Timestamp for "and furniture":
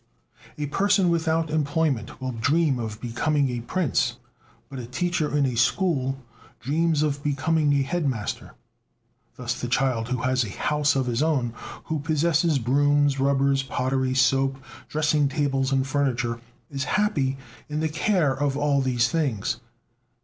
15.71-16.39